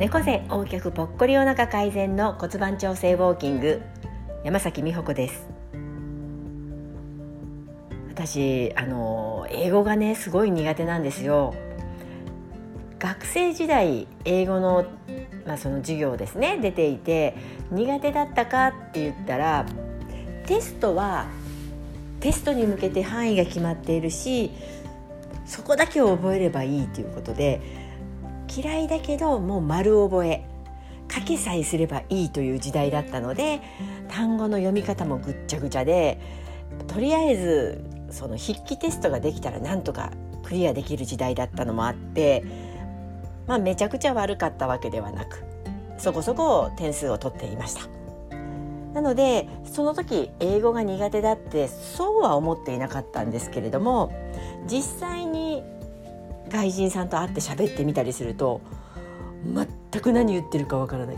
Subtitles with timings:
[0.00, 3.82] 猫背横脚ぽっこりお腹改善の骨盤調整ウォーキング
[4.44, 5.46] 山崎美穂子です。
[8.08, 11.54] 私あの英語がねすごい苦手なんですよ。
[12.98, 14.86] 学生時代英語の,、
[15.46, 17.36] まあその授業ですね出ていて
[17.70, 19.66] 苦手だったかって言ったら
[20.46, 21.26] テストは
[22.20, 24.50] テストに向けて範囲が決まっているし
[25.44, 27.89] そこだけを覚えればいいということで
[28.50, 30.44] 嫌いだけどもう丸覚え
[31.10, 33.60] 書けさえすればいいという時代だったので
[34.08, 36.20] 単語の読み方もぐっちゃぐちゃで
[36.86, 40.12] とりあえずその筆記テストができたらなんとか
[40.44, 42.44] クリアできる時代だったのもあって
[43.46, 45.44] まあめちゃくちゃ悪かったわけではなく
[45.98, 47.82] そこそこ点数を取っていました。
[48.94, 54.12] なのでその時英語が苦手だってそうは思っていなかったんですけれども
[54.66, 55.49] 実際に
[56.50, 58.60] 外人さんと会って喋ってみたりすると
[59.44, 61.16] 全く何言ってるかわからない。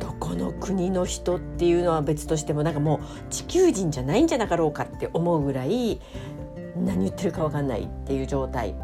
[0.00, 6.00] どこの国の人っていうのは別としてもなんかもう地球人じゃないんじゃなかろうかって思うぐらい
[6.76, 8.74] 何言ってるかわかんないっていう状態。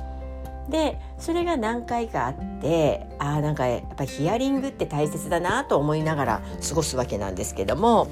[0.69, 8.09] でそれが何回かあってあなんかやっぱヒアリングって大切だなと思いながら過ごすわけなんですけども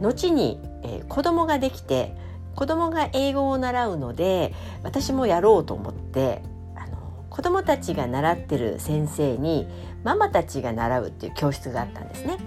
[0.00, 2.14] 後に、えー、子供ができて
[2.56, 6.42] 子供が英語を習うので私もやろうと思って
[6.74, 9.68] あの子供たちが習ってる先生に
[10.02, 12.38] ママたちが習うっていう教室があったんですね。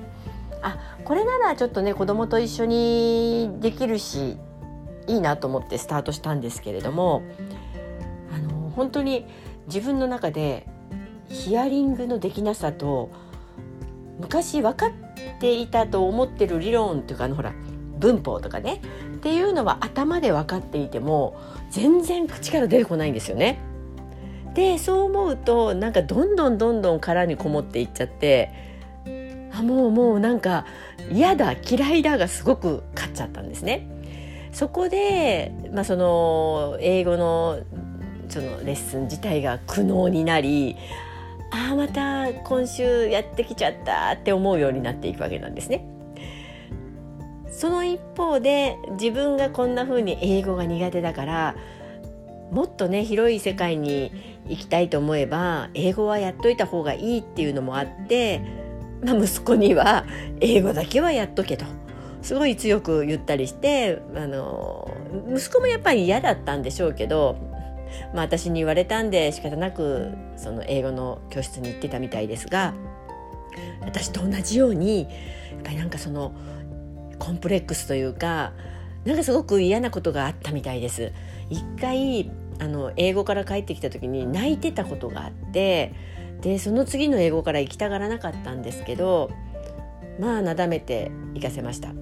[0.62, 4.38] あこれならちょっとね子供と一緒にできるし
[5.08, 7.24] いいなと思ってスタートしたんですけれども
[8.34, 9.26] あの本当に
[9.68, 10.68] 自分の中で
[11.30, 13.10] ヒアリングのできなさと
[14.20, 14.92] 昔分かっ
[15.40, 17.54] ていたと思ってる理論というかあのほら
[18.00, 18.82] 文法とかね
[19.20, 21.36] っていうのは頭で分かっていても
[21.70, 23.60] 全然口から出てこないんですよね。
[24.54, 28.52] でそう思うとなんかどんどんどんどん殻にこもっていっちゃって
[29.54, 30.66] あもうもうなんか
[31.12, 33.88] 嫌だ嫌いだがすごく勝っちゃったんですね。
[34.54, 37.60] そこで、まあ、その英語の
[38.30, 40.78] そのレッスン自体が苦悩になり
[41.52, 45.99] ああまた今週やってきちゃったって思うようになっていくわけなんですね。
[47.60, 51.56] その一方で自分がこんな風に英語が苦手だから
[52.52, 54.14] もっとね広い世界に
[54.48, 58.42] 行きたいと思えば英語はやっといた方がいいっていうのもあって、
[59.04, 60.06] まあ、息子には
[60.40, 61.66] 英語だけはやっとけと。
[62.22, 64.90] すごい強く言ったりしてあの
[65.30, 67.36] 息子もやっぱり嫌だったんでしょうけど、
[68.14, 72.74] まあ、私に言われたんで仕方なくその英語の教室に行ってたみたいですが
[73.82, 75.08] 私と同じようにや
[75.60, 76.34] っぱりなんかその
[77.20, 78.54] コンプレックスというか
[79.06, 81.12] なんかすごく嫌なことがあったみたいです。
[81.50, 85.94] 一回あの英語から帰ってきた時に泣いてたことがあって
[86.42, 89.32] でその次の英語から行きたがらなかったんですけど
[90.20, 91.94] まあなだめて行かせました。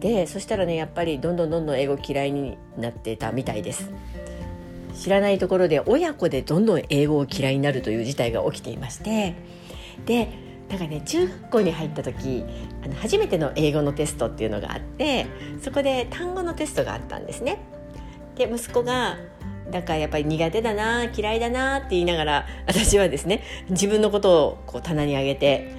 [0.00, 3.90] でそしたらねやっぱりどんどんどんどん英語嫌いになってたみたいです。
[4.94, 9.34] 知らないところで親子でどんどん英語を嫌いになるという事態が起きていまして
[10.06, 10.28] で
[10.68, 12.44] なんかね中学校に入った時
[12.84, 15.26] あの初めての英語のテストっていうのがあって
[15.62, 17.58] そこで単語のテストがあったんですね。
[18.36, 19.16] で息子が
[19.70, 25.72] だからやっぱり苦手だな嫌いだなって言いながら私はですね自分のことをこう棚に上げて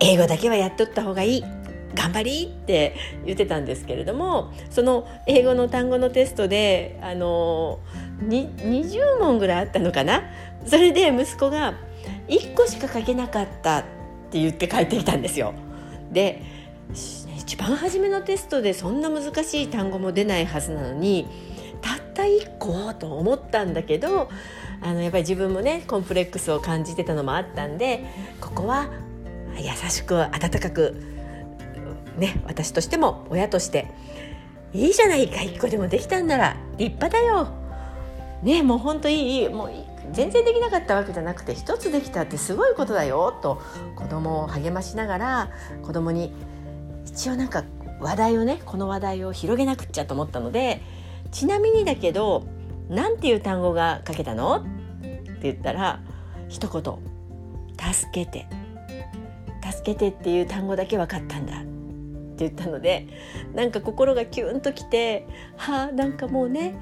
[0.00, 1.44] 英語だけはやっとった方がいい
[1.94, 7.80] 頑張りって言ってたんですけれどもその英語の単語のテストであの
[8.26, 10.22] 20問ぐらいあったのかな？
[10.66, 11.74] それで息子が
[12.28, 13.84] 1個しか書けなかった
[14.34, 15.54] って言って帰ってきたんですよ。
[16.10, 16.42] で
[17.38, 21.28] 一番初めのテストでそんな難しい単語も出ないはずなのに
[21.80, 24.30] たった1個と思ったんだけど
[24.80, 28.04] あのやっぱり自分もねコンプレックスを感じてたのもあったんで
[28.40, 28.88] ここは
[29.56, 31.00] 優しく温かく
[32.18, 33.86] ね私としても親として
[34.72, 37.48] いいじゃないか1個でもできたんなら立派だよ。
[38.42, 43.60] ねもうほんといいもう全然できなかったわけじゃなくて一つできたってすごいことだよと
[43.96, 45.50] 子供を励ましながら
[45.82, 46.32] 子供に
[47.06, 47.64] 一応なんか
[48.00, 50.82] 話題をねこの話題を広げなくっちゃと思ったので
[51.30, 52.46] ちなみにだけど
[52.88, 54.56] 何ていう単語が書けたの？
[54.56, 54.62] っ
[55.02, 56.00] て言ったら
[56.48, 56.82] 一言
[57.92, 58.46] 「助けて」
[59.72, 61.62] 「助けて」っていう単語だけ分かったんだ。
[62.34, 63.06] って言ったので
[63.54, 65.26] なんか心がキュンときて
[65.56, 66.74] はあなんかもうね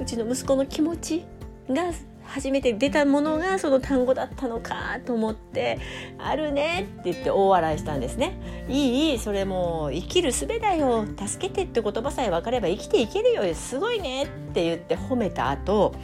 [0.00, 1.24] うちの息子の気持ち
[1.70, 1.92] が
[2.28, 5.78] 初めて出たものがその単語だったのかと思って
[6.18, 8.38] 「あるね」って言って大笑いしたんですね。
[8.68, 15.94] いいそれも生きる術だよ助けてって言葉さえ分かれば生きていけるよすごいねって言って褒めた後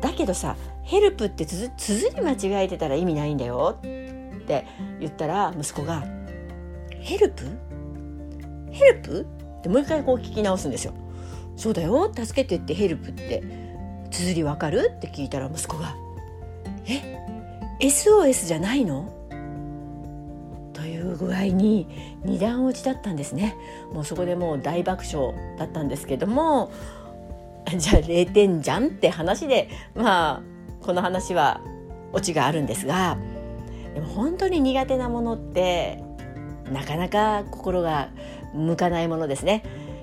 [0.00, 4.64] だけどさヘルプってつづり間違えてたら意味ないんだよって
[5.00, 6.04] 言ったら息子が
[7.00, 9.26] 「help？help?」
[9.58, 10.94] ってもう一回こう聞き直すんですよ。
[11.56, 13.42] そうだよ助けてって help って
[14.10, 14.92] 綴りわかる？
[14.96, 15.94] って聞いたら息子が
[16.86, 17.18] 「え
[17.80, 19.12] ？SOS じゃないの?」
[20.72, 21.86] という具合に
[22.24, 23.54] 二段落ちだったんですね
[23.92, 26.70] もうそこでもう大爆笑だったんですけども
[27.76, 30.42] じゃあ0点じゃんって話でまあ
[30.84, 31.60] この話は
[32.12, 33.18] オチがあるんですが
[33.94, 36.02] でも本当に苦手なものって
[36.72, 38.08] なかなか心が
[38.54, 39.62] 向かないものですね。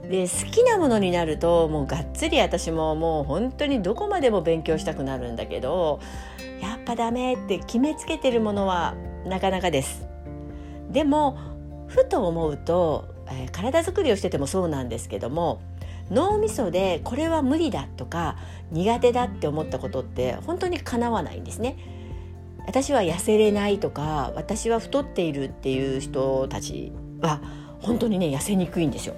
[0.09, 6.00] で好きなものになるともうがっつり私ももう本当にどこまでも勉強したくなるんだけど
[6.62, 8.95] やっぱダメって決めつけてるものは
[9.25, 10.07] なかなかです。
[10.89, 11.38] でも
[11.88, 15.62] ふと思うと、えー、体づくりをしててもそうなんですけども
[16.09, 18.38] 脳みそでこれは無理だとか
[18.71, 21.77] 苦手だって思ったことって本当にかなわないんですね。
[22.65, 27.42] 私は痩せれないとか私は太っているっていう人たちは
[27.80, 29.15] 本当にね痩せにくいんですよ。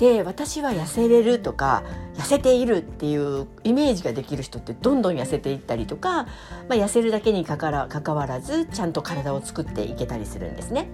[0.00, 1.82] で私は痩せれるとか
[2.14, 6.28] 痩せているっていうイメージができる人ってどんどん痩せていったりとか、ま
[6.70, 10.88] あ、痩せるだけにかから関わらずちゃんと体を作っていけたりするんですね。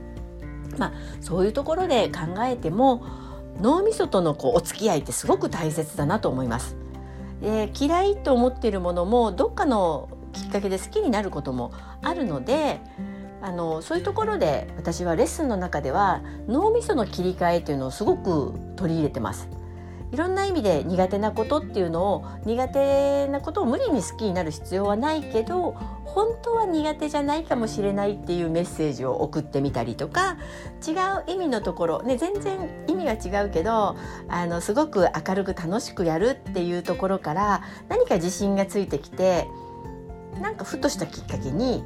[0.77, 3.07] まあ、そういうところで考えても
[3.61, 6.77] 脳みそとのこうお付き合いってすごく大切だなと思います。
[7.41, 11.71] で嫌いと思っているものもどっかのきっかけで好きになることも
[12.03, 12.81] あるので
[13.47, 19.49] あのそういうところで私はレッスンの中では脳みその切り替えというのをすごく取り入れてます。
[20.13, 25.73] いろんな意味で苦手なことっていうのを苦手なことを無理に好きになる必要はないけど
[26.05, 30.39] 本当は苦手じゃないかもしれないっていうメッセージを送ってみたりとか
[30.87, 30.93] 違
[31.29, 33.97] う意味のところ、ね、全然意味が違うけど
[34.29, 39.49] あのすごく明るく楽しくやるっていうところから何か自信がついてきて
[40.41, 41.83] なんかふとしたきっかけに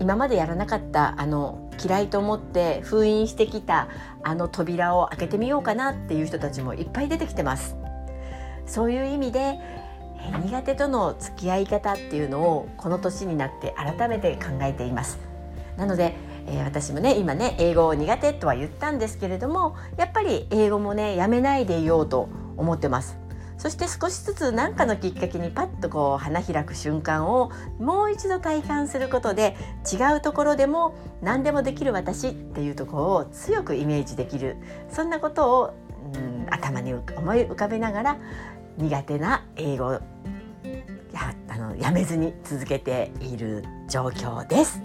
[0.00, 3.88] 今までやらなかったあの嫌いと思って封印してきた
[4.22, 7.76] あの扉を開けてみようかなっていう人たちもいっぱい出てきてます。
[8.66, 9.58] そういう意味で
[10.44, 15.18] 苦手との付き合い方っていうのをこの年になって改めて考えています。
[15.76, 16.14] なので、
[16.46, 23.18] えー、私もね今ね英語を苦手とは言ったんですけれどもやっぱり英語もねやめないでいようと思ってます。
[23.60, 29.54] そして少しずつ何かのきっかけにパッとこう花開く瞬間をもう一度体感することで
[29.92, 34.56] 違うところでも何でもできる私っていうところを強くイメージできる
[34.88, 35.74] そんなことを、
[36.14, 37.02] うん、頭に思
[37.34, 38.16] い浮かべながら
[38.78, 40.00] 苦手な英語や
[41.50, 44.80] あのやめずに続けている状況です。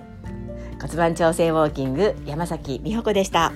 [0.82, 3.54] 骨盤調整ウォーキング山崎美穂子でした。